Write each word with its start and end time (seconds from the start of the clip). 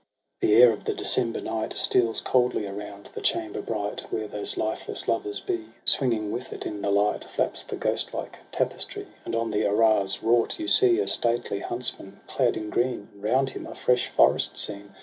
The 0.39 0.55
air 0.55 0.71
of 0.71 0.85
the 0.85 0.95
December 0.95 1.39
night 1.41 1.73
Steals 1.73 2.21
coldly 2.21 2.65
around 2.65 3.11
the 3.13 3.21
chamber 3.21 3.61
bright. 3.61 4.01
Where 4.11 4.27
those 4.27 4.57
lifeless 4.57 5.07
lovers 5.07 5.39
be. 5.39 5.67
Swinging 5.85 6.31
with 6.31 6.51
it, 6.51 6.65
in 6.65 6.81
the 6.81 6.89
light 6.89 7.23
Flaps 7.25 7.61
the 7.61 7.75
ghostlike 7.75 8.39
tapestry. 8.51 9.05
And 9.25 9.35
on 9.35 9.51
the 9.51 9.63
arras 9.63 10.23
wrought 10.23 10.57
you 10.59 10.67
see 10.67 10.99
A 10.99 11.07
stately 11.07 11.59
Huntsman, 11.59 12.19
clad 12.25 12.57
in 12.57 12.71
green, 12.71 13.09
And 13.13 13.21
round 13.21 13.51
him 13.51 13.67
a 13.67 13.75
fresh 13.75 14.07
forest 14.07 14.57
scene. 14.57 14.95